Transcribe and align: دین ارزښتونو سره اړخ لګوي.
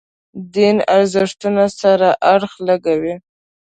دین 0.53 0.77
ارزښتونو 0.95 1.65
سره 1.79 2.07
اړخ 2.33 2.51
لګوي. 2.67 3.15